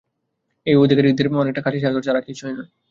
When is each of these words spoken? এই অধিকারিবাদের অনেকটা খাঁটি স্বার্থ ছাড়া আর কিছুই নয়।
এই 0.67 0.75
অধিকারিবাদের 0.75 1.27
অনেকটা 1.35 1.61
খাঁটি 1.63 1.79
স্বার্থ 1.81 1.97
ছাড়া 2.05 2.19
আর 2.19 2.27
কিছুই 2.27 2.53
নয়। 2.53 2.69